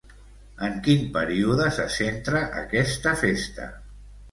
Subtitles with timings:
[0.67, 3.71] En quin període se centra aquesta festa?